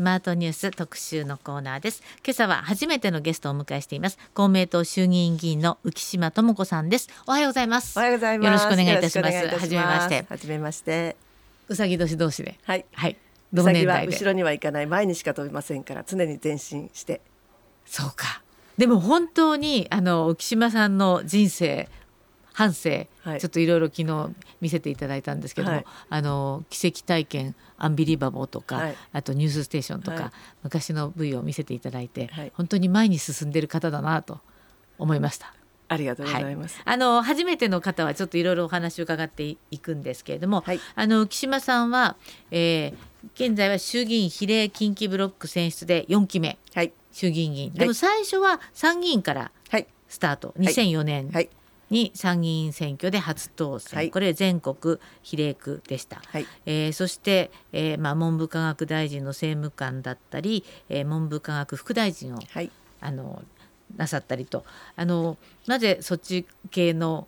[0.00, 2.02] スマートニュース特集のコーナーです。
[2.24, 4.16] 今朝は初めてのゲストをお迎えしています。
[4.32, 7.10] 公明党衆議院議員の浮島智子さんです。
[7.26, 7.98] おはようございます。
[7.98, 8.46] おはようございます。
[8.46, 9.34] よろしくお願いいたします。
[9.34, 10.24] よろくお願いいたしはじめまして。
[10.26, 11.16] はじめまして。
[11.68, 12.58] うさぎ年同士で。
[12.62, 12.86] はい。
[12.94, 13.16] はい。
[13.52, 14.12] 同年代で。
[14.14, 14.86] 後ろには行かない。
[14.86, 17.20] 前にしか飛びませんから常に前進して。
[17.84, 18.42] そうか。
[18.78, 21.90] でも本当にあの浮島さんの人生
[22.52, 23.40] 半生、はい。
[23.40, 24.30] ちょっといろいろ昨日
[24.60, 25.84] 見せていただいたんですけども、はい。
[26.08, 28.96] あの奇跡体験アンビリバボーとか、はい。
[29.12, 30.30] あとニュースステーションとか、はい。
[30.64, 32.52] 昔の V を見せていただいて、はい。
[32.54, 34.40] 本当に前に進んでる方だなと
[34.98, 35.54] 思いました。
[35.88, 40.80] ありがとうございます、あの初めての方はちょっといろいろお話を伺っていくんですけれども、はい。
[40.94, 42.16] あの浮島さんは、
[42.50, 46.92] えー現在は衆議院比例近畿ブロック選出で4期目はい。
[47.12, 47.78] 衆議院議員、はい。
[47.80, 49.86] でも最初は参議院からはい。
[50.08, 50.62] スタート、い。
[50.62, 51.28] 2004年。
[51.30, 51.50] はい
[51.90, 54.10] に参議院選挙で初当選、はい。
[54.10, 56.22] これ全国比例区でした。
[56.26, 56.46] はい。
[56.66, 62.70] えーそして、えーまあ、文部科学大臣の政務官だったり、えー文部科学副大臣をはい。
[63.00, 63.42] あの
[63.96, 64.64] なさったりと。
[64.96, 67.26] あのなぜそっち系の、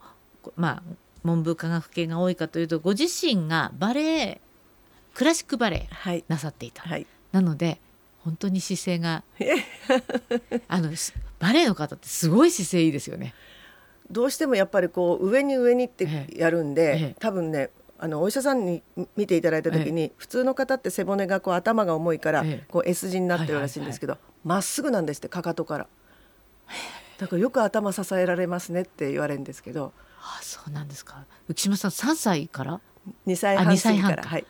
[0.56, 0.82] まあ、
[1.24, 4.40] 文部科学系が多いかというとご自身がバレエ
[5.14, 6.24] クラシックバレエはい。
[6.28, 7.06] なさっていた、はい。
[7.32, 7.80] なので
[8.24, 9.24] 本当に姿勢が
[10.68, 13.34] あのすバレエの方ってすごい姿勢いいですよね。
[14.12, 16.38] どうしてもやっぱりこう上に上にってええ。
[16.38, 17.16] やるんで、ええ。
[17.18, 18.82] 多分ねあのお医者さんに
[19.16, 22.64] 見ていただいた時に、普通の方って背骨がこう頭が重いから、ええ。
[22.68, 25.86] こう S 字になってるらしいんですけどま、っすぐなんですってかかとから。
[27.18, 29.92] だからよく頭支えられますねって言われるんですけど。
[30.20, 31.24] あそうなんですか。
[31.48, 32.80] 浮島さん3歳から
[33.26, 34.22] ？2歳あ半2歳半から。
[34.24, 34.44] はい。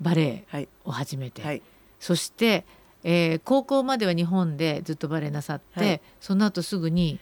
[0.00, 0.68] バレエはい。
[0.84, 1.62] を始めて、はい。
[1.98, 2.64] そして、
[3.04, 6.00] えー高校までは日本でずっとバレエなさって、はい。
[6.20, 7.18] その後すぐに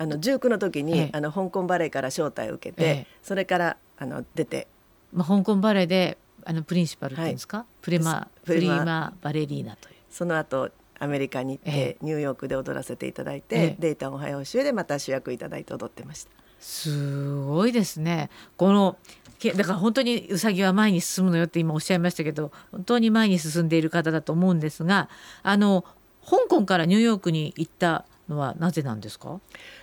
[0.00, 1.10] あの19の時に、ええ。
[1.12, 3.06] あの香港バレエから招待を受けて、ええ。
[3.22, 4.66] それからあの出て。
[5.12, 7.24] まあ、香港バレエであのプリンシパルってい。
[7.26, 8.84] うんですか、プレマプリマ。
[8.84, 9.96] マバレリーナという。
[10.10, 11.96] その後アメリカに行って、ええ。
[12.00, 13.76] ニューヨークで踊らせていただいて、ええ。
[13.78, 16.30] データオハイオ州でまた主役いただいて踊ってました。
[16.60, 18.30] すごいですね。
[18.56, 18.96] この
[19.38, 25.08] けだから本当にうさぎは前に進むのよって今おっしゃいましたけど本当に前に進んでいる方だと思うんですが
[25.42, 25.84] あの
[26.24, 29.40] 香港からニューヨークに行ったのはなぜなんですか？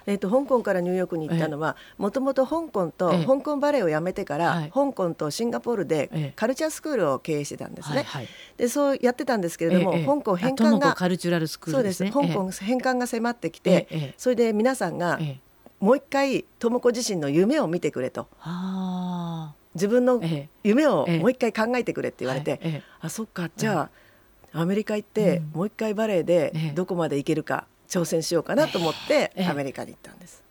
[0.07, 3.25] えー、と香港からニューヨークに行ったのはもともと香港とええ。
[3.25, 4.71] 香港バレエをやめてから、はい。
[4.71, 6.33] 香港とシンガポールでええ。
[6.35, 7.97] カルチャースクールを経営してたんですね。
[7.97, 8.27] はいはい。
[8.57, 12.03] でそうやってたんですけれども、ええ香港返還がコカルチュラルスクーそうでルです。
[12.03, 14.13] ねす香港返還が迫ってきて、ええええ。
[14.17, 15.39] それで皆さんがええ。
[15.79, 18.27] もう一回智子自身の夢を見てくれと。
[18.41, 20.49] あ自分のーえ。
[20.63, 21.19] 夢をええ。
[21.19, 22.59] もう一回考えてくれってえ言われて、はい。
[22.63, 23.91] えあそっかじゃ
[24.53, 25.51] あ、アメリカ行って、うん。
[25.57, 26.71] もう一回バレエでええ。
[26.71, 29.45] どこまで行けるか挑戦しようかなと思って、ええ。
[29.47, 30.43] アメリカに行ったんです。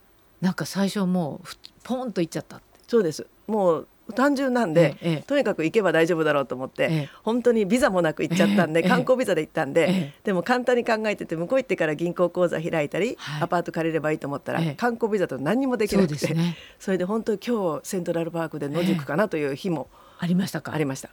[0.43, 3.27] えなんか最初もうふポンと行っちゃったそうです。
[3.47, 5.23] もう単純なんで、ええええ。
[5.27, 7.09] とにかく行けば大丈夫だろうと思って、ええ。
[7.25, 8.89] 本当にビザもなく行っちゃったんで、ええ。
[8.89, 10.15] 観光ビザで行ったんで、ええ。
[10.23, 13.43] でも簡単に考えてて向こう行ってから銀行口座開いたり、はい。
[13.43, 14.75] アパート借りればいいと思ったら、ええ。
[14.75, 16.15] 観光ビザと何にもできなくて。
[16.15, 16.57] ですね。
[16.79, 20.73] それで本当に今日セントラルパークで野宿かなという日もありましたか？
[20.73, 21.11] ありました。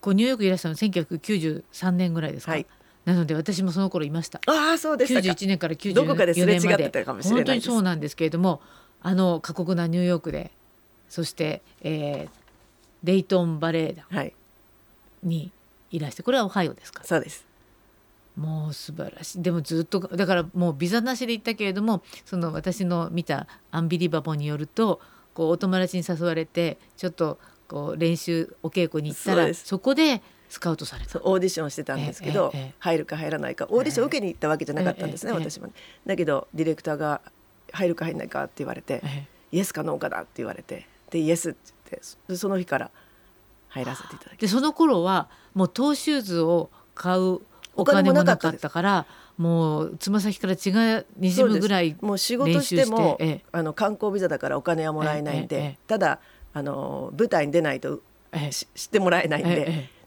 [0.00, 2.66] こうニューヨークいらっしゃるの1993年ぐらいですか、はい
[3.04, 4.40] なので私もその頃いました。
[4.46, 5.28] ああそうでしたか。
[5.28, 8.60] 91年から94年どこかですれ違ってまでたかもしれないです本当にそうなんですけれども
[9.02, 10.52] あの過酷なニューヨークで
[11.08, 12.42] そして、えー
[13.04, 14.32] デイトンバレエ団はい。
[15.24, 15.50] に
[15.90, 17.02] いらしてこれはオハイオですか？
[17.04, 17.44] そうです。
[18.36, 19.42] もう素晴らしい。
[19.42, 25.00] でもずっとだからもうビザなしで行ったけれどもその私の見たアンビリバボーによると
[25.34, 31.18] こうお友達に誘われてちょっとこう練習お稽古に行ったらそこでスカウトされた。
[31.22, 35.68] オーディションしてたんですけど、入るか入らないかオーディション受けに行ったわけじゃなかったんですね、私も。
[35.68, 35.72] ね。
[36.04, 37.22] だけどディレクターが
[37.72, 41.58] 入るか入らないかって言われて、えイエスかノーかだって言われてでイエスって
[41.90, 42.90] 言ってそその日から
[43.68, 47.40] 入らせていただきでその頃はもうトーシューズを買うお
[47.76, 49.06] お金金もなかったから
[49.38, 53.44] もうつま先から血がにじむぐらいもう仕事してもええ。
[53.52, 56.20] あの観光ビザだからお金はもらえないんで、えただ
[56.52, 58.02] あの舞台に出ないと
[58.50, 60.01] 知ってもらえないんで、ええ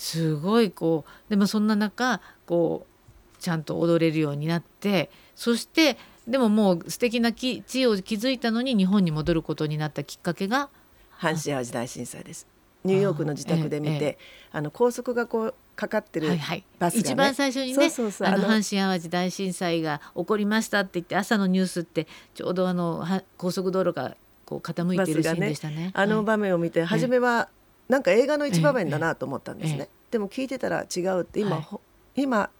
[0.00, 10.70] すごいこうでもそんな中こうちゃんと踊れるようになってそしてでももう素敵なき地位を築いたのに日本に戻ることになったきっかけが
[11.18, 12.46] 阪神・淡路大震災です。
[12.82, 14.18] ニューヨークの自宅で見て、えええ
[14.52, 16.64] あの高速がこうかかってるはいはい。
[16.78, 17.00] バスが、ね。
[17.10, 18.28] 一番最初にねそうそうそう。
[18.28, 24.16] あの阪神・淡路大震災が起こりましたって言って朝のニュースってちょうどあのは高速道路が
[24.46, 25.90] こう傾いてるシーンでしたね。
[25.92, 26.24] あのはい。
[26.24, 27.50] 場面を見て初めは
[27.90, 31.62] なんか映画の一場面だなと思ったんですね、でも聞いてたら違うって今、はい。
[31.62, 31.80] ほ
[32.16, 32.50] 今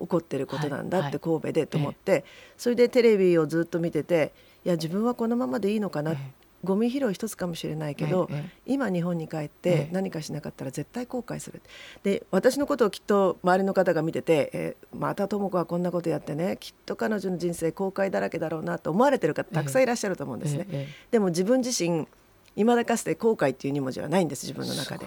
[0.00, 1.08] 起こってることなんだはい。
[1.08, 2.24] って神戸でと思って、
[2.56, 4.32] それでテレビをずっと見てて
[4.64, 6.16] いや自分はこのままでいいのかな、え
[6.64, 8.72] ゴミ拾い一つかもしれないけど、ええ。
[8.72, 11.60] 今日本に帰っえてえ何かしなかったら絶対後悔する。
[12.02, 16.56] で私のことをきっと周りの方が見てて、えーまた智子はこんなことやってね。
[16.58, 21.06] きっと彼女の人生後悔だらけだろうなと思われてる方たくさんいらっしゃると思うんですね、ええ。
[21.10, 22.08] でも自分自身
[22.56, 25.06] 未だかつて後悔っていう2文字はないんです自分の中で。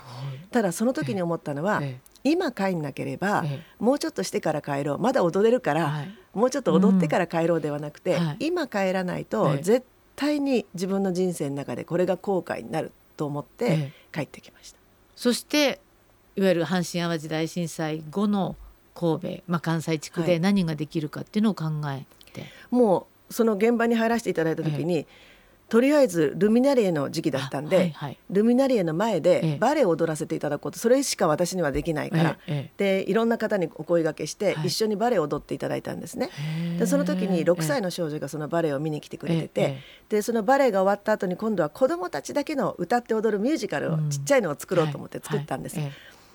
[0.51, 4.97] ただその時に思ったのは、え今帰んなければ、えもうちょっとしてから帰ろう。
[4.99, 6.17] まだ踊れるから、はい。
[6.33, 8.25] もうちょっと踊ってから帰ろうではなくて、うん。
[8.25, 8.47] はい。
[8.47, 9.63] 今帰らないと、ええ。
[9.63, 9.85] 絶
[10.15, 13.91] 対に自分の人生の中でこれが後悔になると思ってええ。
[14.11, 14.79] 帰ってきました。
[15.15, 15.79] そして
[16.35, 18.55] いわゆる阪神・淡路大震災後の
[18.93, 20.39] 神戸、まあ、関西地区ではい。
[20.39, 25.07] 何ができるかっていうのを考えて、もうその現場に入らせていただいた時に、
[25.69, 28.17] とりあえずルミナリエの時期だったんで、あはいはい。
[28.29, 29.21] ルミナリエの前ええ。
[29.21, 34.67] でバレエを踊らせていただこうとそれしか私にはできないから、えでいろんな方にお声掛けして、はい。
[34.67, 36.29] 一緒にバレエを踊っていただいたんですね。
[36.75, 44.09] えでその時に6歳のの少女がそのバレエを見に来てくれてて、ええでそのバレエが終わった後に今度は子どもたちだけの歌って踊るミュージカルを、うん。
[44.09, 45.79] ちっちゃいのを作ろうと思って作ったんです。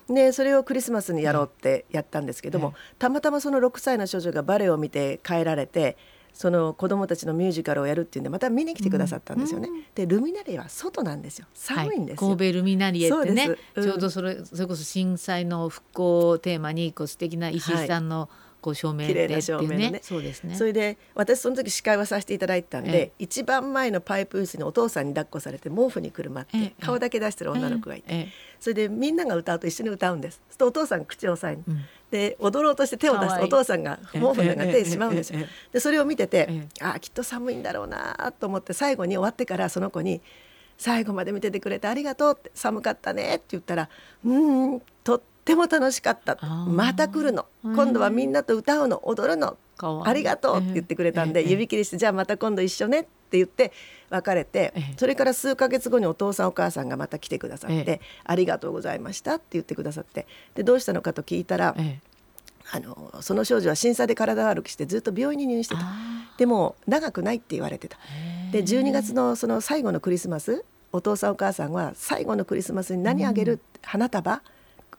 [0.08, 5.96] でそれをクリスマスにやろうってやったんですけども、えたまたまその6歳の少女がバレエを見て帰られて
[6.32, 9.68] その子どもたちのミュージカルをやるっていうんでまた見に来てくださったんですよね。
[9.68, 9.84] うん。
[9.94, 11.46] でルミナリエは外なんですよ。
[11.54, 11.98] 寒い。
[11.98, 12.28] んですよ。
[12.28, 13.84] はい、神戸ルミナリエってねそうん。
[13.84, 18.28] ちょうどそれそれこそ震災の復興をテーマにこう素敵な石井さんの
[18.62, 19.42] こう照明でね。
[19.42, 20.00] 照明のね。
[20.02, 20.54] そうですね。
[20.54, 23.12] それで私その時司会はさせていただいてたんで、ええ。
[23.18, 26.74] 一番前のパイプ椅子にお父さんに抱っこされて毛布にくるまって、ええ。
[26.80, 28.28] 顔だけ出してる女の子がいて、ええ。
[28.60, 30.40] それでみんなが歌うと一緒に歌うんです。
[30.56, 31.84] とお父さんが口を押さえる、うん。
[32.10, 35.40] で踊ろうとして手を出すお父さんが毛布の中に手しまうんですよ。
[35.72, 40.20] でそれを見てて、えああきっと寒いんだろうなと思って最後に終わってからその子に
[40.78, 43.88] 「最後まで見ててくれてありがとう」って「寒かったね」って言ったら
[44.24, 44.38] 「う
[44.76, 47.46] んとっても楽しかった」また来るの。
[47.64, 47.74] うん。
[47.74, 49.06] 今度はみんなと歌うの。
[49.06, 49.56] 踊るの。
[50.04, 51.50] ありがとうって言ってくれたんで、ええ。
[51.50, 53.72] 指切りしてじゃあまた今度一緒ねって言って
[54.10, 54.94] 別れて、ええ。
[54.96, 58.00] それから数ヶ月後にお父さんお母さんがまた来てくださって、ええ。
[58.24, 62.12] ありがとうございましたって言ってくださってでどうしたのかと聞いたら、ええ。
[62.70, 65.80] あのその少女は震災で体悪くしてずっと病院に入院してた。
[65.82, 67.98] あでも長くないって言われてた。
[68.48, 74.42] ーで12月のその最後のクリスマスお父さんお母さんは最後のクリスマスに何あげる、花束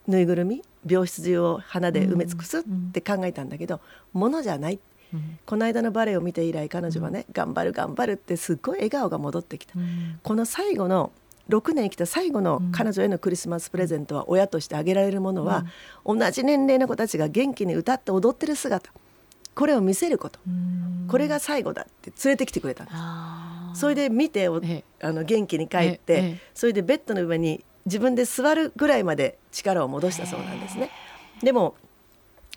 [0.08, 4.80] ぬいぐるみ病室中を花で埋め尽くすって考えたんだけど、物じゃない。
[5.14, 5.40] うん。
[5.46, 10.20] この間のバレエを見て以来彼女はね、頑張る頑張るってすっごい笑顔が戻ってきた、うん。
[10.22, 11.12] この最後の
[11.50, 15.66] 6年生きた最後の彼女へのクリスマスプレゼントは親としてあげられるものは、
[16.06, 18.92] 同じ年齢の子たちが元気に歌って踊ってる姿。
[19.56, 20.40] これを見せること。
[20.48, 21.08] うん。
[21.08, 22.94] これが最後だって連れてきてくれたんで
[23.76, 24.52] すそれで見てあ
[25.12, 26.38] の元気に帰って、ええ。
[26.54, 30.90] それでベッドの上に自分で座るぐらいまで力を戻したそうなんですね。
[31.42, 31.76] でも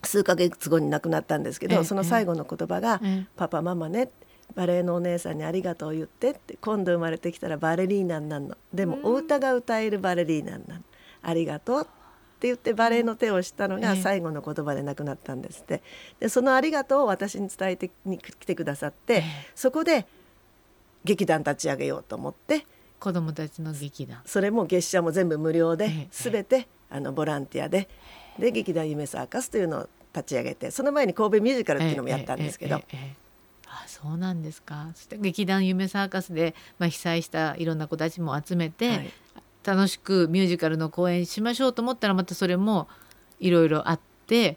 [0.02, 1.84] 数ヶ月後に亡くなったんですけど、ええ。
[1.84, 4.10] その最後の言葉がええ「パパママね
[4.54, 8.56] バレエのお姉さんにありがとう言って」って今度生まれてきたらバレリーナになるの。
[8.72, 10.82] でもお歌が歌えるバレリーナになる。
[11.22, 11.84] ありがとうっ
[12.38, 14.00] て言ってバレエの手をしたのがええ。
[14.00, 15.82] 最後の言葉で亡くなったんですって。
[16.20, 19.22] でそのありがとうを私に伝えてに来てくださって、ええ。
[19.54, 20.06] そこで
[21.04, 22.66] 劇団立ち上げようと思って
[22.98, 24.20] 子供たちの劇団。
[24.24, 27.88] それも月謝も全部無料でええ全てあのボランティアで。
[28.38, 32.76] で劇団夢サーカスというのを立ち上げてその前に神戸ミュージカルっていうのもやったんですけど。
[32.76, 34.90] あそうなんですか。
[34.94, 39.12] そして劇団夢サーカスで、まあ、被災したいろんな子たちも集めて、はい。
[39.64, 42.86] 楽しくミュージカルの公演しましょうと思ったらまたそれも
[43.40, 44.56] いろいろあってっ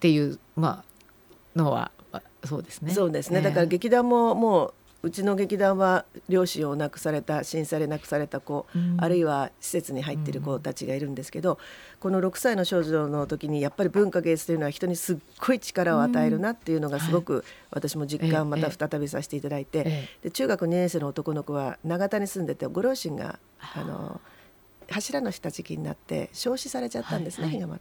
[0.00, 2.92] ていうまあのはあそうですね。
[2.92, 3.44] そうですね、ええ。
[3.44, 8.96] だから劇団ももううちの劇団は両親を亡くされた震災で亡くされた子、うん。
[8.98, 11.58] あるいは施設に入っている子たちがいるんですけど、
[12.00, 23.38] この6歳の少女の時にやっぱり文化芸術というのは人にすっごい力を与えるなっていうのがすごく私も実ええ感また再びさせていただいて、えで中学2年生の男の子は長田に住んでてご両親が
[23.74, 24.22] あの
[24.90, 27.80] 柱の下敷きになって焼死されちゃったんですね、はいはい。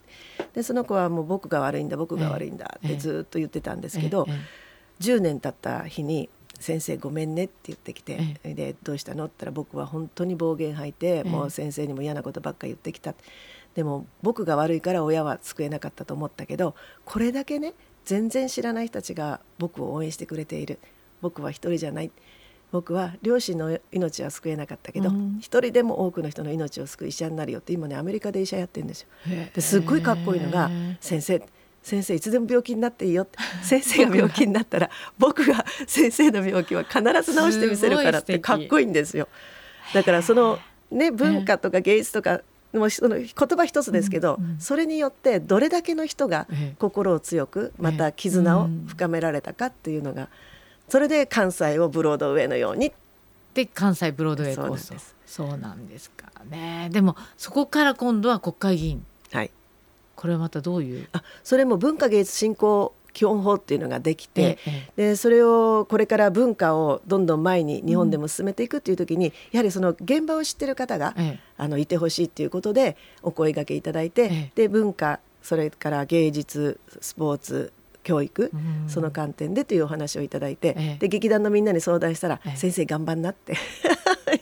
[0.54, 4.64] でその子はもう僕が悪いんだ僕が悪いんだってずっと言ってたんですけど、ええ。
[5.00, 6.30] 10年経った日に
[6.64, 13.14] 「先生ごめんね」って言ってきてえ「でどうしたの?」って言ったら僕は本当に暴言吐いて、えもう先生にも嫌なことばっか言ってきた。
[13.76, 17.74] でも僕が悪いから親は救えなかったと思ったけどこれだけね
[18.06, 20.80] 全然知らない人たちが僕を応援してくれている。
[21.22, 22.12] 僕は一人じゃない。
[22.72, 25.38] 僕は両親の命は救えなかったけどうん。
[25.40, 29.08] 一、人でも多くの人の命を救う医者になるよって今ねアメリカで医者やってるんですよ。
[29.30, 29.56] ええ。
[29.56, 31.46] ですっごいかっこいいのがえ「先生
[31.84, 33.38] 先生いつでも病気になっていいよ」って。
[33.62, 39.28] 先生が病気になったら 僕が先生の病気は必ず治してみせるからってかっこいいんですよ。
[39.94, 40.60] だからその
[40.92, 46.76] ね文化とか芸術とかもうその言葉一つですけど、それによってどれだけの人がええ。
[46.80, 50.30] 心を強くまた絆を深められたかっていうのが
[50.90, 52.92] それで関西をブロードウェイのようにっ
[53.54, 56.90] で関西ブロードウェイ構想そうなんですかね。
[56.92, 59.06] でもそこから今度は国会議員。
[59.32, 59.52] はい
[60.16, 61.08] これはまたどういう？
[61.12, 71.40] あそれも文化芸術振興基本法っていうのができて、えでそれをこれから文化をどんどん前に日本でも進めていくっていう時に、やはりその現場を知ってる方が、ええ。
[71.58, 74.52] あのいてほしいっていうことでお声掛けいただいて、ええ。
[74.56, 78.90] で文化それから芸術スポーツ教育、うん。
[78.90, 80.98] その観点でというお話をいただいて、ええ。
[80.98, 82.58] で劇団のみんなに相談したら「ええ。
[82.58, 83.54] 先生頑張んな」って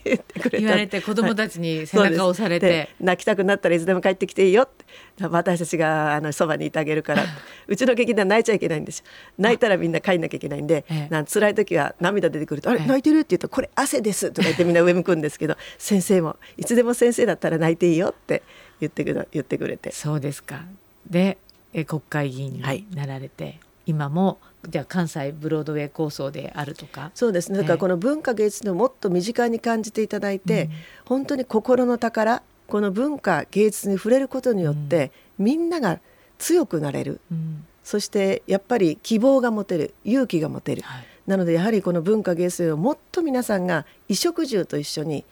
[0.03, 0.58] 言ってくれた。
[0.58, 4.63] 言われて子供たちに背中を押されて、で泣きたくなったらいつでも帰ってきていいよ。
[4.63, 4.86] って
[5.27, 7.24] 私たちがあのそばにいてあげるから。
[7.67, 9.05] うちの劇団泣いちゃいけないんですよ。
[9.38, 11.08] 泣いたらみんな帰んなきゃいけないんで、ええ。
[11.10, 12.79] なん辛い時は涙出てくると「あれ？
[12.81, 12.88] ええ。
[12.88, 18.43] 泣いてる?」って言うと「これ汗です」とか言ってみんな上向くんですけど 先生もいつでも先生だったら泣いていいよって
[18.79, 19.91] 言ってくれ言ってくれて。
[19.91, 20.65] そうですか。
[21.10, 21.38] で
[21.74, 22.62] え国会議員に
[22.93, 27.12] なられて、今もじゃあ関西ブロードウェイ構想であるとか。
[27.15, 27.51] そうです。
[27.51, 30.72] ねだからこの文化芸術のもっと身近に感じていただいて、うん。
[31.06, 36.00] 本当に心の宝この文化芸術に触れることによって、みんなが
[36.38, 37.20] 強くなれる。
[37.32, 37.65] うん。
[37.84, 40.84] そしてやっぱり希望が持てる勇気が持てる。
[40.84, 41.06] はい。
[41.27, 45.25] なのでやはりこの文化芸術をもっと皆さんが衣食住と一緒に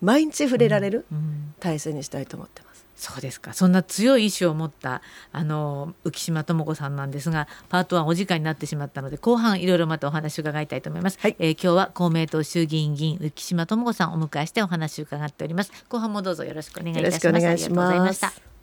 [0.00, 1.54] 毎日触れられるうん。
[1.60, 2.63] 体制にしたいと思ってます。
[2.96, 3.52] そうですか。
[3.52, 11.36] そんな強い意志を持ったあの浮島智子さんなんですがパート1お時間になってしまったので後半いろいろまたお話を伺いたいと思います、はい。
[11.38, 15.72] えー今日は公明党衆議院議員浮島智子さんをお迎えしてお話を伺っております。
[15.88, 17.26] 後半もどうぞよろしくお願いいたします。
[17.26, 18.54] よろしくお願いしありがとうございまし。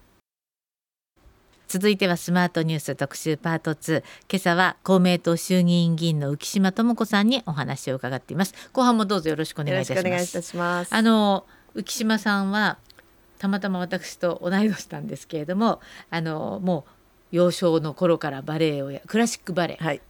[1.67, 8.53] 続いてはスマートニュース特集パート2今朝は公明党衆議院議員の浮島智子さんにお話を伺っています。
[8.73, 10.01] 後半もどうぞよろしくお願よろいいたします。
[10.01, 10.93] しくお願いいたします。
[10.93, 12.77] あの浮島さんは
[13.41, 15.81] たまたま私と同い年なんですけれども
[16.11, 20.01] あのもう幼少の頃からバレエをやクラシックバレエはい。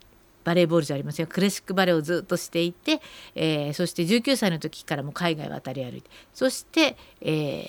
[0.43, 1.29] バレーボールじゃありませんよ。
[1.31, 2.99] クラシックバレエをずっとしていて、
[3.35, 7.65] えーそして19歳の時からも海外を渡り歩いてそして、えー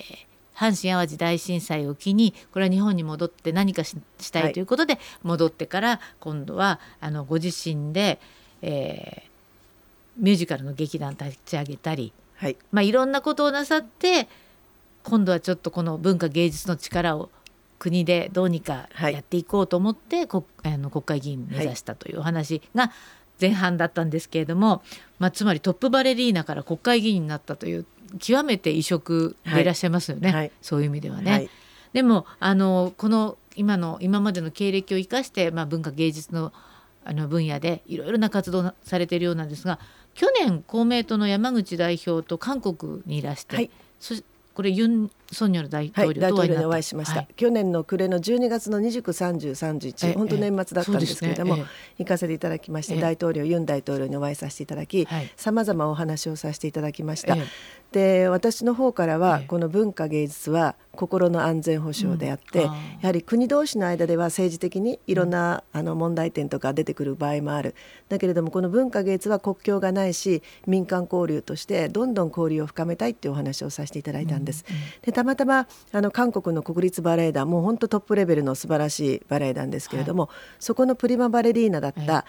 [0.54, 4.52] 阪神・淡路大震災を機にこれは日本に戻って何かししたはいい。
[4.52, 8.18] ということで、戻ってから今度はあのご自身で、
[8.62, 9.32] えー
[10.18, 12.56] ミュージカルの劇団立ち上げたりはい。
[12.72, 14.28] まあ、いろんなことをなさって
[15.04, 17.30] 今度はちょっとこの文化芸術の力を
[17.78, 19.12] 国でどうにかはい。
[19.12, 22.92] やっていこうと思って、国あの国会議員目指したというお話が
[23.40, 24.82] 前半だったんですけれども、
[25.18, 27.86] まあ、つまりトップバレリーナから国会議員になったという
[28.20, 30.52] 極めて異色でいらっしゃいますよね、はい。
[30.62, 31.30] そういう意味ではね。
[31.32, 31.50] はい。
[31.92, 36.52] でもあのこの今の今までの経歴を生かして、まあ、文化芸術の
[37.04, 39.80] あの分野でいろいろな活動をされているようなんですが
[40.14, 43.70] 去年公明党の山口代表と韓国にいらして、はい。
[43.98, 47.28] そしこれユン・ソンニョル大はい、統領大統領にとお会いお会いしました、はい。
[47.36, 51.64] 去年の暮れの12月の29、30、31、ええ本当年末だったんですけれども、ね。
[51.98, 53.00] 行かせていただきまして、ええ。
[53.00, 55.30] 大統領、ユン大統領にお会いさせていただきはい。
[55.36, 57.42] さまざまお話をさせていただきました、え
[57.92, 59.46] で私の方からは、ええ。
[59.46, 62.64] この文化芸術は心の安全保障であって、うん。
[62.64, 62.72] や
[63.02, 67.74] はり国同士の間では政治的にいろんな、あの問題点とか出てくる場合もある。
[68.08, 74.64] だけれどもこの文化芸術は国境がないし民間交流としてどんどん交流を深めたいっていうお話をさせていただいたんです。
[75.02, 82.24] でたまたまあの韓国の国立バレエ団もう本当トップレベルの素晴らしいバレエ団ですけれども、そこのプリマバレリーナだった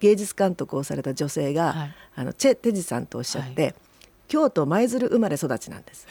[0.00, 1.94] 芸術監督をされた女性が、はい。
[2.14, 3.74] あのチェ・テジさんとおっしゃって、
[4.32, 6.06] 京都舞鶴生まれ育ちなんです。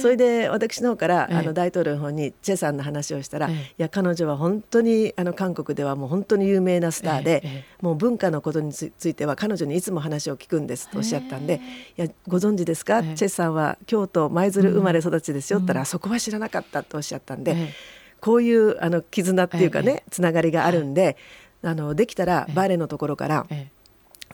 [0.00, 1.36] それで私の方から、ええ。
[1.38, 3.54] あの大統領の方にチェさんの話をしたら、ええ。
[3.54, 11.60] いや彼女は本当にあの韓国ではもう本当に有名なスターで、もう文化のことにつついては彼女にいつも話を聞くんですとおっしゃったんで
[11.98, 13.14] 「いやご存知ですか、ええ。
[13.16, 17.72] チェさんは京都舞鶴生まれ育ちですよ」うんったら、そこは知らなかったとおっしゃったんで、え
[18.20, 20.02] こういうあの絆っていうかね、ええ。
[20.12, 21.16] つながりがあるんで、
[21.62, 22.54] あのできたらええ。
[22.54, 23.75] バレエのところからええ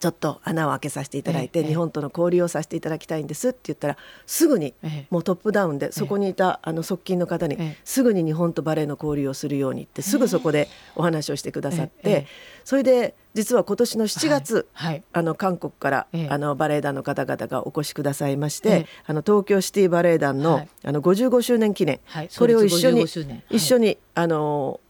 [0.03, 5.07] ちょっと穴を開けさせていただいて、ええ日本との交流をさせていただきたいんですって言ったらすぐにええ。
[5.11, 7.77] もうトップダウンでそこにいたあの側近の方にええ。
[7.85, 10.67] すぐに日本とバレエの交流をするようにってすぐそこで
[10.97, 12.27] お話をしてくださって
[12.65, 14.67] それで実は今年の7月
[15.13, 16.29] あの韓国からええ。
[16.31, 18.81] あのバレエ団の方々がお越しくださいましええ。
[18.83, 20.69] てあの東京シティバレエ団はのい。
[20.83, 23.43] あの55周年記念はいこれを一緒に創立55周年。
[23.51, 24.81] 一緒にあの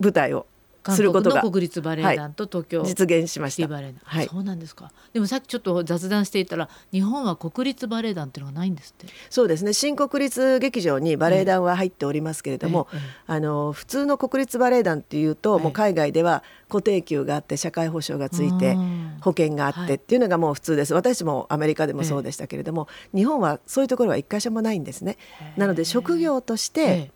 [0.00, 0.44] 舞台を
[0.88, 3.68] することが韓国立バレエ団と東京、実現しました。
[3.68, 4.26] はい。
[4.26, 4.90] そうなんですか。
[5.12, 9.12] でもさっきちょっと雑談していたら日本は国立バレエ団っていうのがないんですって。
[9.28, 9.72] そうですね。
[9.72, 20.94] 新国立劇場にバレエ団は入っておりますけれども、えええあの普通の国立バレエ団っていうと、ええもう海外では固定給があって社会保障がついてうん保険があってっていうのがもう普通です。
[20.94, 25.18] 私もアメリカでもそうでしたけれども、日本はそういうところは一箇所もないんですね。
[25.56, 27.12] なので職業としえて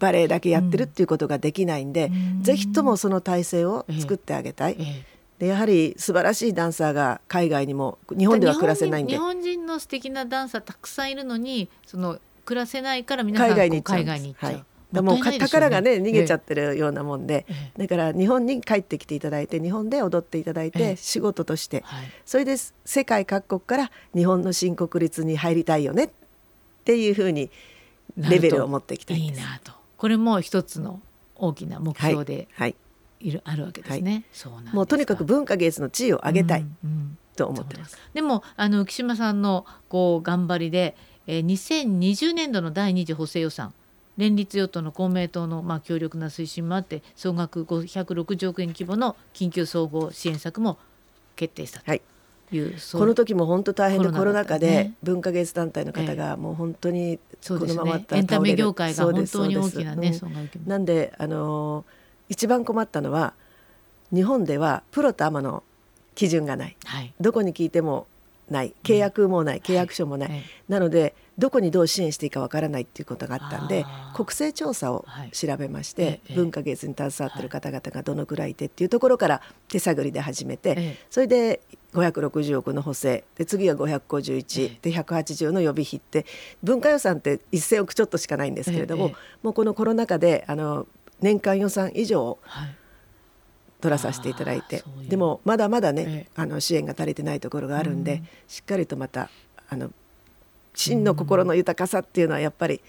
[0.00, 2.42] バレエだけやってるっていうことができないんで、うん。
[2.42, 4.76] ぜひともその体制を作ってあげたい。
[4.80, 5.20] ええ。
[5.40, 9.12] でやはり素晴らしいダンサーが海外にも日本では暮らせないんで。
[9.14, 14.64] 日本人の素敵なダンサーたくさんいるのにその暮らせないから皆さん海外に行っちゃうはい。
[14.92, 17.86] だもうか宝がね逃げちゃってるようなもんで、ええ。
[17.86, 21.82] だから日本に帰ってきていただいて日本で踊っていただいえてえ仕事として。
[21.86, 22.04] はい。
[22.26, 26.10] それで世界各国から日本の新国立に入りたいよねっ
[26.84, 27.50] ていうふうに
[28.16, 29.40] レベルを持っていきたいです。
[29.40, 31.02] いいなとこれも一つの
[31.34, 32.74] 大きな目標ではい、
[33.20, 33.30] い。
[33.30, 37.98] る、あるわけですね、そうなんもうとにかく文化芸術の地位を上げたいうんうんと思ってます。
[38.14, 43.74] でもあの浮島さんのこう頑張りで、えー、2020年度の第二次補正予算
[44.16, 50.78] 連立与党の公明党のまあ強力な推進もあって総額560億円規模の緊急総合支援策も
[51.36, 51.90] 決定したと。
[51.90, 52.00] はい
[52.52, 60.20] いう、この時も本当大変でコロナ禍ねで文化芸術団体の方がもう本当にこのままったら倒れるメ業界がそうです本当に大そうです。
[60.20, 60.68] きなねうん。
[60.68, 63.34] なんであのー一番困ったのは
[64.14, 65.64] 日本ではプロとアマの
[66.14, 66.76] 基準がない。
[66.84, 67.12] はい。
[67.20, 68.06] どこに聞いても
[68.50, 68.74] ない。
[68.82, 76.34] 契約もない、契約書もない、えなのでどこにどう支援していいかわからないっていうことがあったんで国勢調査をはい調べまして、ええ。
[76.34, 80.96] 文化芸術に携わってる方々がどのくらいいてっていうところから手探りで始めて、ええ。
[81.08, 81.60] それで
[81.94, 86.26] 560億の補正で次は551、えで180の予備費って
[86.62, 89.14] 文化予算って1,000億ちょっとしかないんですけれども、ええ。
[89.42, 90.86] もうこのコロナ禍であの
[91.20, 92.76] 年間予算以上はい
[93.80, 96.30] 取らさせていただいあてでもまだまだね、ええ。
[96.36, 98.28] あの支援が足りてないところがあるんで、うん。
[98.46, 99.30] しっかりとまた
[99.68, 99.90] あの
[100.74, 102.80] 真の心の豊かさっていうのはやっぱり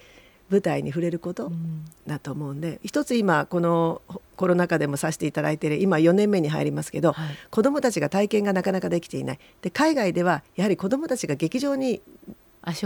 [0.50, 1.86] 舞台に触れることうん。
[2.06, 4.02] だと思うんで一つ今この
[4.36, 7.38] コロナ禍でもさせていただいている今4年目に入りますけど、はい。
[7.50, 9.40] 子どもたちが体験がなかなかできていない。
[9.62, 12.02] で海外ではやはり子どもたちが劇場に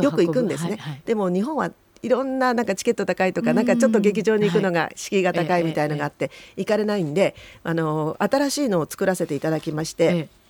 [0.01, 1.01] よく行くんですね、はいはい。
[1.05, 1.71] でも日本は
[2.02, 3.56] いろんななんかチケット高いとかうん。
[3.56, 10.46] なんかちょっと劇場に行くのが敷居が高はいいみたいのがあって行かれないんであの新しいのを作らせていただきまして、え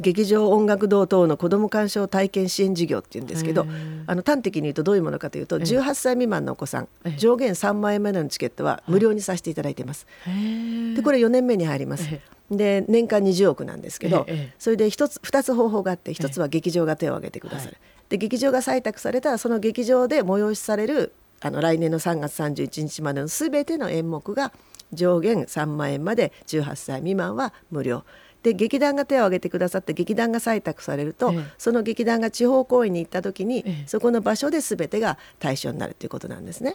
[0.00, 3.66] 劇場音楽堂等の子ども鑑賞体験支援事業っていうんですけど
[4.06, 5.62] あの端的に言うとどういうものかというとええ。
[5.62, 7.18] 18歳未満のお子さんええ。
[7.18, 9.84] 上限3万円までのチケットは無料にさせていただいてい。
[9.84, 10.06] ます。
[10.24, 12.08] でこれ4年目に入ります。
[12.10, 12.20] え
[12.50, 14.26] で年間20億なんですけど、
[14.58, 24.52] それで一つ2つ方法があって1つは劇場が手を挙げてくださる、はで劇場が採択されたらその劇場で催しされるあの来年の3月31日までのすべての演目が
[24.92, 28.04] 上限3万円まで18歳未満は無料。
[28.42, 31.44] で劇団が手を挙げてくださって劇団が採択されると、ええ。
[31.58, 33.84] その劇団が地方公演に行った時に、ええ。
[33.86, 36.74] そこの場所で全てが対象になるということなんですね。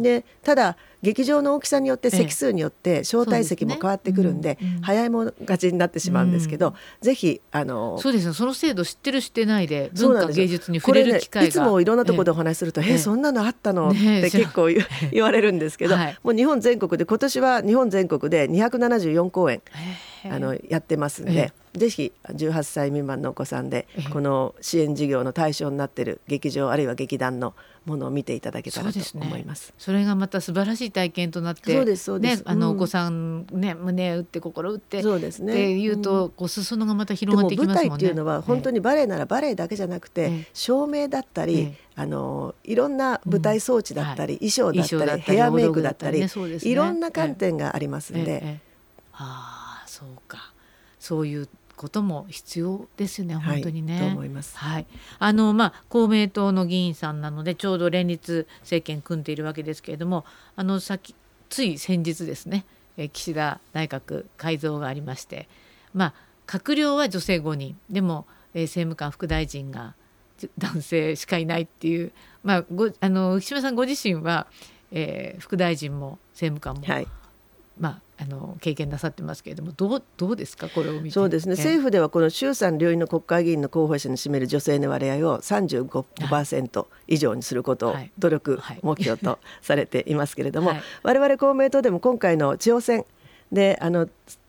[0.00, 2.16] でただ劇場の大きさによってええ。
[2.18, 4.82] 席数によって招待席も変わってくるんで,、ですねうんうん。
[4.82, 8.34] 早いもん勝ちになってしまうんですけど、ぜひあのそうですね。
[8.34, 11.42] その制度知ってる知ってないで文化芸術に触れる機会が。
[11.44, 12.92] ね、いつもいろんなところでおえ話しすると「ええ。
[12.94, 14.68] えそんなのあったの?」って結構
[15.12, 16.18] 言われるんですけど、はい。
[16.22, 19.62] もう日本全国で今年は日本全国で274公演
[20.24, 20.30] え。
[20.30, 24.10] あのやってますんで、ぜひ18歳未満のお子さんでええ。
[24.10, 29.72] この支援事業の対象になっている劇場あるいは劇団のものを見ていただけたらと思います。
[29.78, 32.38] それがまた素晴らしい体験となってそうですそうです。
[32.38, 32.76] ね、あのうん。
[32.76, 35.52] お子さんね胸打って心打ってそうですね。
[35.52, 37.88] っていうと、こう裾野がまたで広がってきますもんね。
[37.88, 40.48] 台っていうのは本当にバレエならバレエだけじゃなくて、ええ。
[40.52, 41.74] 照明だったり、ええ。
[41.94, 44.50] あのいろんな舞台装置だったり、うん。
[44.50, 46.58] 衣装だったり衣装だったりヘアメイクだったりねね。
[46.62, 48.36] いろんな観点がありますんで、ええ。
[48.36, 48.60] ええ。
[49.12, 50.52] ああそうか。
[50.98, 54.00] そういうことも必要ですよね本当にね。
[54.00, 54.30] と思い。
[54.30, 54.86] はい、
[55.18, 60.24] あのまあ公明党の議員さんなのでちょうど連立政権組んでいるわけですけれども
[60.56, 61.14] あの先
[61.48, 62.64] つい先日ですね
[62.96, 65.48] え岸田内閣改造がありまして
[65.94, 66.14] まあ
[66.46, 69.94] 閣僚は女性5人でも、え政務官副大臣が
[70.58, 72.12] 男性しかいないっていう
[72.44, 74.46] まあごあの浮島さんご自身は、
[74.92, 77.06] えー副大臣も政務官も、はい、
[77.78, 80.68] まああの経験なさってますけれどもどうどうですか？
[80.70, 81.56] これをそうですね、ええ。
[81.58, 88.10] 政府ではこの衆参両院の国会議員の候補者に占める女性の割合を35%以上にすることをはい。
[88.18, 88.80] 努力はい。
[88.82, 90.82] 目標と されていますけれども、はい。
[91.02, 93.04] 我々公明党でも今回の地方選
[93.52, 94.08] であの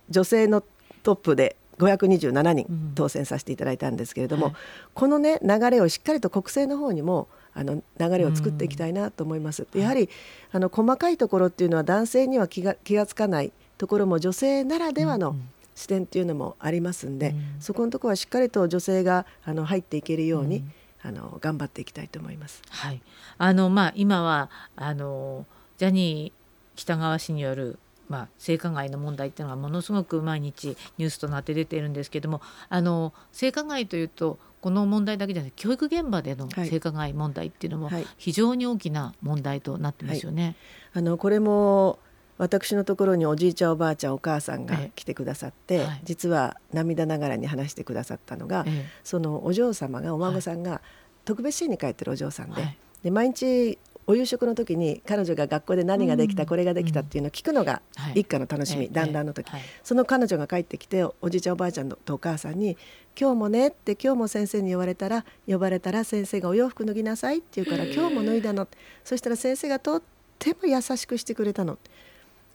[0.10, 0.64] 女性の
[1.04, 2.92] トップで527人うん。
[2.96, 4.56] 当選させていただいたんですけれども、はい。
[4.94, 9.66] このね流れをしっかりと国政の方にもあの流れを作っていきたいなと思います。
[9.74, 10.10] やはり
[10.52, 15.36] あの細かいところっていうのは男性には気が気がつかないところも女性ならではの
[15.76, 17.62] 視点っていうのもありますんで、うん。
[17.62, 20.72] そこのところはしっかりと女性があの入っていけるように、うん。
[21.04, 22.62] あの頑張っていきたいと思います。
[22.70, 23.02] はい、
[23.38, 25.46] あのまあ今はあの
[25.78, 36.68] ジャニー喜多川氏によるまあ性加害の問題っていうのがものすごく毎日ニュースとなって出ているんですけどもあの性加害というとこの問題だけじゃなくて教育現場でのはい。
[36.70, 38.06] 性加害問題っていうのもはい。
[38.18, 40.56] 非常に大きな問題となってますよね。
[40.94, 42.00] あのこれも
[42.38, 46.02] 私のところにおじいちゃんおばあちゃんお母さんが来てくださって、ええはい。
[46.04, 50.82] 実は涙ながらに話してくださったのが、えそのお嬢様がお孫さんが
[51.26, 52.78] 特別支援に帰ってるお嬢さんで,、はい。
[53.04, 56.48] で毎日お夕食の時に彼女が学校で何ができた、うん。
[56.50, 58.22] これができたっていうのを聞くのがはい。
[58.22, 59.62] 一家の楽しみ、ええ団らんの時、はい。
[59.84, 62.78] その彼女が帰ってきておじいちゃんおばあちゃんとお母さんに
[63.20, 68.68] 「今日もね」って今日も先生に言われたら呼ばれたら先生が「お洋服脱ぎなさい」って言うから「今日も脱いだの」
[69.04, 70.02] そしたら先生がとっ
[70.40, 71.78] ても優しくしてくれたの。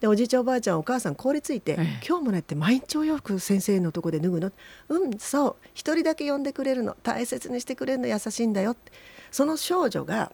[0.00, 4.50] でおじいちゃんおばあちゃんお母さん凍りついて「ええ今日もね」って毎日お洋服先生のとこで脱ぐの
[4.88, 5.56] うんそう。
[5.74, 6.96] 一人だけ呼んでくれるの。
[7.04, 8.08] 大切にしてくれるの。
[8.08, 8.90] 優しいんだよって。
[9.30, 10.32] その少女が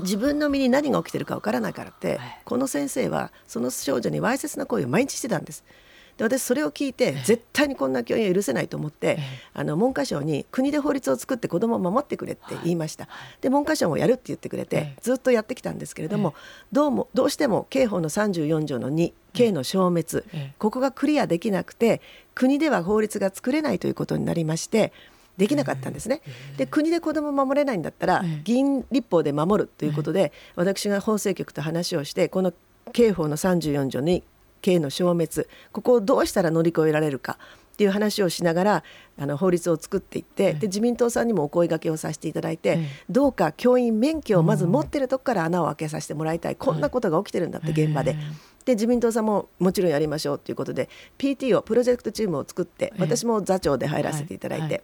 [0.00, 2.40] 自分の身に何が起きてるかわからないからって、はい。
[2.44, 5.64] この先生はその少女にわいせつな行為を毎日してたんです。
[6.16, 9.22] で私それを聞いて、絶対にこんな教員は許せないと思って、ええ。
[9.52, 13.08] あの文科省に国で法律を作って子どもを守ってくれって言いました、
[13.40, 14.98] で文科省もやるって言ってくれて、ええ。
[15.02, 16.34] ずっとやってきたんですけれども、
[16.70, 20.54] どうもどうしても刑法の34条の2刑の消滅、ええ。
[20.58, 22.00] ここがクリアできなくて
[22.34, 24.92] 国では法律が作れないということになりまして
[25.36, 26.20] できなかったんですね。
[26.56, 28.40] で国で子どもを守れないんだったらええ。
[28.44, 32.52] 議員立法で守るということで、私が法制局と話をしてこの
[32.92, 34.22] 刑法の34条に
[34.62, 37.38] 刑の消滅ここをどうしたら乗り越えられるか
[37.74, 38.84] っていう話をしながら
[39.18, 40.52] あの法律を作っていって、ええ。
[40.54, 43.04] で自民党さんにもお声掛けをさせていただいて、ええ。
[43.10, 48.16] どうか教員免許をまず持ってるとこから穴を開けさせてもらいたい、こんなことが起きてるんだって現場で。
[48.18, 53.00] えで自民党さんももちろんやりましょうということで PT をプロジェクトチームを作ってええ。
[53.00, 54.72] 私も座長で入らせていただいて、はい。
[54.72, 54.82] はい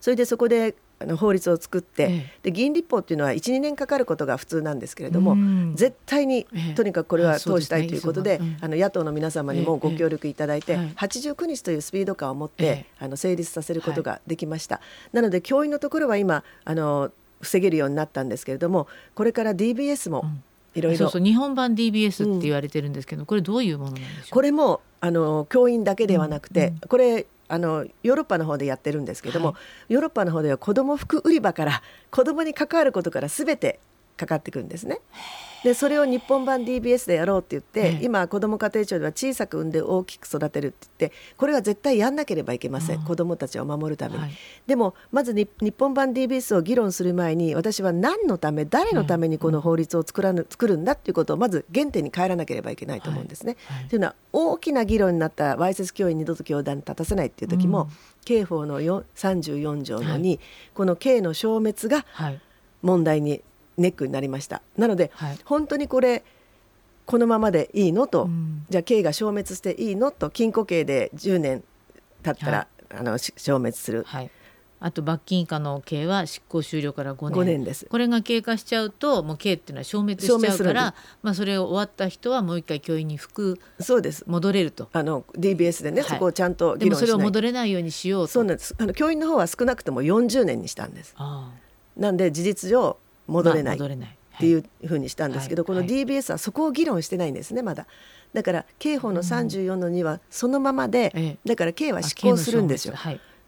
[0.00, 5.72] それでそこであの法律を作って、えで議員立法っていうのは12年かかることが普通なんですけれども、うん。
[5.74, 6.74] 絶対にええ。
[6.74, 12.86] とにかくこれは通したいということで,、あの野党の皆様にもご協力いただいて、ええはい89日というスピード感を持って、ええ。
[12.98, 14.80] あの成立させることができました。
[15.12, 17.10] なので教員のところは今あの
[17.40, 20.42] 防げるようになったんですけれどもこれから DBS もうん。
[20.74, 24.30] いろいろそうそう日本版 DBS って言われてるんですけど、これどういうものなんでしょう？
[24.30, 26.74] これもあの教員だけではなくて、うん。
[26.74, 26.80] うん。
[26.80, 29.54] これあのヨーロッパの方でやってるんですけども、は
[29.88, 33.80] ヨーロッパの方では子ども服売り場から子どもに関わることから全て
[34.20, 35.00] かかってくるんですね。
[35.64, 38.04] でそれを日本版 DBS でやろうって言って、ええ。
[38.04, 43.04] 今子ども家庭庁では小さく産んで大きく育てるって言ってこれは絶対やんなければいけません。
[43.04, 44.20] 子どもたちを守るために。
[44.20, 44.30] はい。
[44.66, 53.56] でもまずに日本版 DBS を議論する前に私は何のため誰のためにこの法律を作らぬ作るんだっていうことをまず原点に帰らなければいけないと思うんですね。
[53.66, 53.88] はい。
[53.88, 57.88] というのは大きな議論になったわいせつ教員二度と教団に立たせないっていう時も、うん。
[58.24, 60.38] 刑法のよ34条のは2、
[60.74, 62.40] この刑の消滅がはい。
[62.82, 63.42] 問題に
[63.80, 64.62] ネックになりました。
[64.76, 65.38] なのではい。
[65.44, 66.22] 本当にこれ
[67.06, 68.64] このままでいいのと、うん。
[68.68, 71.64] じゃあ刑が消滅していいのと禁錮刑で10年
[72.22, 74.04] 経ったら、あのし消滅する。
[74.06, 74.30] はい、
[74.78, 77.40] あと罰金以下の刑は執行終了から5年。
[77.40, 77.86] 5年です。
[77.86, 84.24] これが経過しちゃうともう刑っていうのは消滅しちゃうから、まあ、それを終わった人はもう一回教員に服そうです。
[84.28, 84.88] 戻れると。
[84.92, 86.10] あの DBS でね、はい。
[86.10, 88.32] そこをちゃんとでもそれを議論しない戻れないようにしようと。
[88.32, 88.74] そうなんです。
[88.78, 91.14] あの教員の方は少なくとも40年にしたんです。
[91.16, 91.50] あ
[91.96, 92.96] なんで事実上あ
[93.30, 94.16] 戻れないまあ戻れない。
[94.36, 97.86] っていうふうにしたんですけど、この DBS はそこを議論してないんですねまだ。
[98.32, 101.38] だから刑法の34の2はそのままで、ええ。
[101.44, 102.94] だから刑はあ執行するんですよ。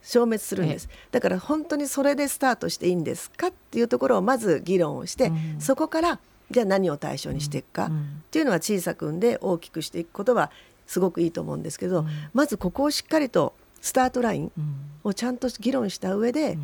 [0.03, 5.61] 消滅するんです、だから本当にそれでスタートしていいんですかっていうところをまず議論をして、うん。
[5.61, 6.19] そこから
[6.51, 8.23] じゃあ何を対象にしていくか、っうん。
[8.31, 10.51] ていうのは小さくんで大きくしていくことは
[10.87, 12.09] すごくいいと思うんですけど、うん。
[12.35, 16.61] まずここをしっかりとスタートラインうんをちゃんと議論した上で、うん。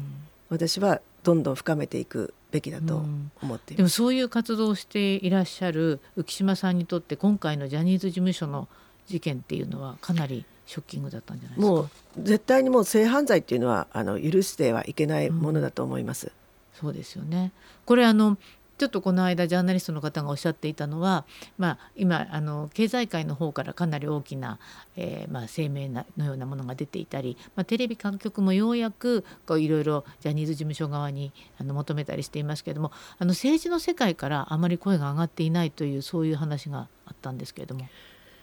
[0.51, 3.05] 私はどんどん深めていくべきだと
[3.43, 3.77] 思っています。
[3.77, 8.69] でもそういう活動をしていらっしゃる浮島さんにとって今回のジャニーズ事務所の
[9.07, 11.73] 事件っていうのはかなりショッキングだったんじゃないですか？
[11.73, 16.31] もう絶対にもう性犯罪っていうのはあの許してはいけないものだと思います。
[16.75, 17.53] そうですよね。
[17.87, 18.39] これあの
[18.79, 21.27] ちょっとこの間ジャーナリストの方がおっしゃっていたのは、
[21.59, 24.59] まあ、今あの経済界の方からかなり大きな、
[24.97, 37.88] えーまあ、声明のようなものが出ていたり、まあ、テレビ各局もようやくいろいろジャニーズ事務所側にあの求めたりしていますけれどもあの政治の世界からあまり声が上がっていないというそういう話があったんですけれども。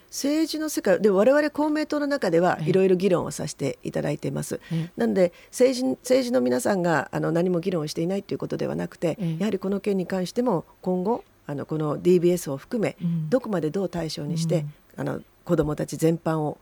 [0.07, 2.69] 政治の世界で我々公明党の中ではええ。
[2.69, 4.59] いろいろ議論をさせていただいています。
[4.71, 9.37] えなので政治政治の皆さんがあの何も議論をしていないということではなくて、ええ。
[9.39, 13.29] やはりこの件に関しても今後あのこの DBS を含めうん。
[13.29, 14.65] どこまでどう対象にして、
[14.97, 15.01] うん。
[15.01, 16.57] あの子どもたち全般を、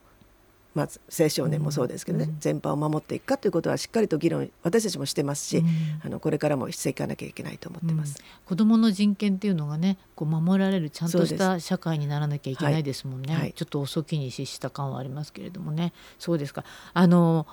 [0.74, 2.36] まあ、青少年もそうですけどね、うん。
[2.40, 5.68] 全般を守っていくかということはしっかりと議論私たちもしてますし、うん。
[6.04, 8.18] あのこれからもしていかなきゃいけないと思ってます。
[8.20, 8.26] うん。
[8.46, 13.42] 子どもの人権っていうのがねこう守られるちゃんとした社会にならなきゃいけないですもんね、はい。
[13.44, 13.54] はい。
[13.54, 15.94] ちょっと遅きに失した感はありますけれどもね。
[16.18, 16.64] そうですか。
[16.94, 17.46] あの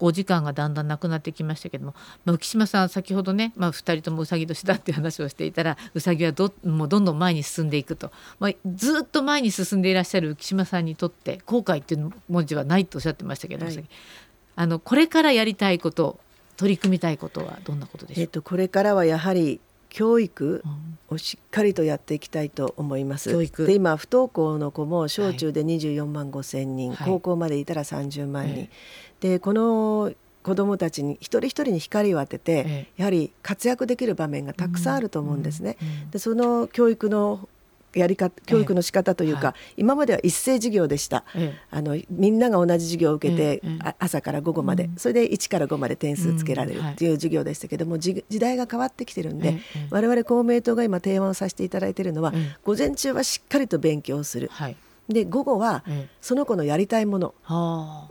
[0.00, 13.84] お時間がだんだんなくなってきましたけども、まあ、浮島さん先ほどね、まあ、2人ともうさぎ年だっていう話をしていたらうさぎはどもうどんどん前に進んでいくと、まあ、ずっと前に進んでいらっしゃる浮島さんにとって後悔っていう文字はないとおっしゃってましたけど、はい、
[14.56, 16.18] あのこれからやりたいこと
[16.56, 19.60] 取り組みたいことはどんなことでしょう、えっと、これからはやはり
[19.94, 20.64] 教育
[21.08, 23.30] をしっかりとやっていきたいと思います。
[23.64, 28.70] で今不登校の子も小中で24万5千人、はい、高校までいたら30万人、はい、
[29.20, 35.76] でこの子どもたちに一人一人に光を当てて、やはり活躍できる場面がたくさんあると思うんですね。
[36.10, 37.48] でその教育の
[37.94, 43.62] やり方教育の仕方というか、今までは一斉授業でした、え、あのみんなが同じ授業を受けて、
[43.98, 52.32] 朝から午後まで、うん、それで1から5まで点数つけられるっていう授業でしたけども、時代が変わってきてるんで、我々公明党が今提案をさせていただいているのは、
[52.64, 54.50] 午前中はしっかりと勉強する。
[55.08, 55.84] はいで午後は
[56.20, 57.34] その子のやりたいもの、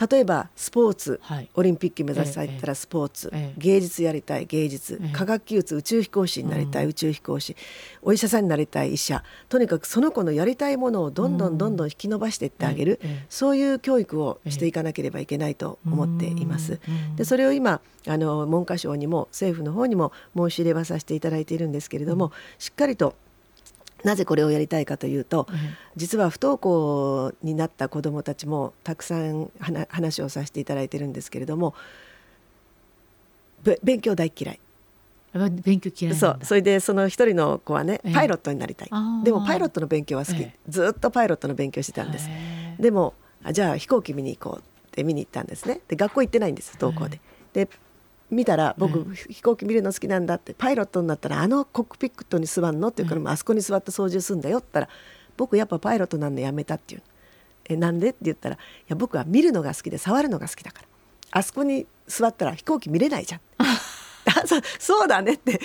[0.09, 7.55] 例えばスポーツ、はい、オリンピック目指されたらスポーツ、ええ、芸術やりたい芸術、え、科学技術宇宙飛行士になりたい、宇宙飛行士。
[8.03, 9.23] お医者さんになりたい医者。
[9.49, 16.79] とにかくその子のやりたいものをどんどんどんどん引き伸ばしていってあげる、そういう教育をしていかなければいけないと思っています。
[17.15, 23.15] でそれを今あの文科省にも政府の方にも申し入れはさせていただいているんですけれども、しっかりと
[24.03, 25.55] なぜこれをやりたいかというと、うん、
[25.95, 29.51] 実は不登校になった子どもたちもたくさん
[29.89, 31.73] 話をさせていただいてるんですけれども
[33.81, 34.59] 勉強大嫌い。
[35.63, 36.39] 勉強嫌いそう。
[36.43, 42.75] それでその一人の子はねパイロットになりたい、えー、でもパイロットの勉強は好き、えー、ずっとパイロットの勉強してたんです、え。
[42.77, 43.15] ー、でも
[43.51, 45.81] じゃあ飛行機見に行こうって見に行ったんですね。
[45.87, 47.19] で学校行ってないんです不登校で、
[47.53, 47.69] で
[48.31, 54.97] 見たら僕、飛行機見るの好きなんだってパイロットになったらあのコックピットに座るのって言うから、あそこに座って操縦するんだよって言ったら
[55.37, 57.01] 僕やっぱパイロットなんのやめたっていう。
[57.65, 60.87] えなんでって言ったらいや僕は見るのが好きで触るのが好きだから。
[61.31, 63.41] あそこに座ったら飛行機見れないじゃん。
[64.25, 65.59] あそそうだねって。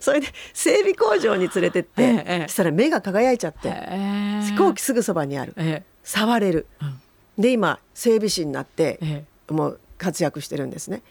[0.00, 5.54] それで整備工場に連れてって、ええ、したら目が輝いちゃって、え、飛行機すぐそばにある、
[6.02, 7.00] 触れる、うん、
[7.38, 11.02] で今整備士になって、もう活躍してるんですね。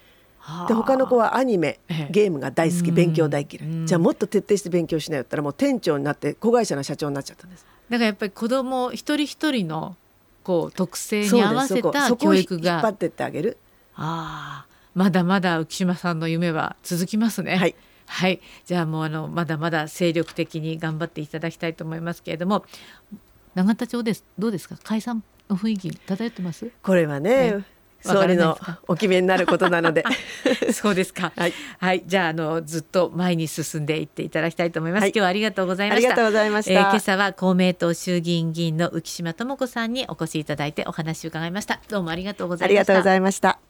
[0.67, 1.79] で他の子はアニメ
[2.11, 3.85] ゲームが大好き勉強大嫌い。
[3.85, 7.65] じゃあもっと徹底して勉強しないよったらもう店長になって子会社の社長になっちゃったんです。
[7.89, 9.95] だからやっぱり子供一人一人の
[10.43, 12.71] こう特性に合わせた教育が。
[12.73, 13.57] 引っ張ってってあげる。
[13.95, 14.69] ああ。
[14.95, 17.55] まだまだ浮島さんの夢は続きますね。
[17.55, 17.75] はい。
[18.07, 22.65] はい、じゃあもうあのまだまだ精力的に頑張っていただきたいと思いますけれども。
[23.55, 24.23] 永田町です。
[24.37, 24.77] どうですか？
[24.83, 26.69] 解散の雰囲気漂ってます？
[26.83, 27.65] これはね、ね
[28.01, 28.57] 総理の
[28.87, 30.03] お決めになることなので。
[30.73, 36.07] そうですか、はい、はい、じゃああのずっと前に進んでいっていただきたいと思います、はい、今日はありがとうございました。
[36.07, 41.79] ありがとうございました、えー、今朝は公明党衆議院議員の浮島智子さんにお越しいただいてお話を伺いました。
[41.89, 42.81] どうもありがとうございました。
[42.81, 43.68] ありがとうございました